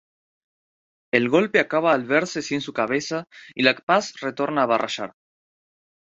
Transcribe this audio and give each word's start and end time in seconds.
El 1.17 1.29
golpe 1.29 1.59
acaba 1.59 1.93
al 1.93 2.05
verse 2.05 2.41
sin 2.41 2.59
su 2.59 2.73
"cabeza", 2.73 3.25
y 3.53 3.61
la 3.61 3.75
paz 3.75 4.13
retorna 4.19 4.63
a 4.63 4.65
Barrayar. 4.65 5.13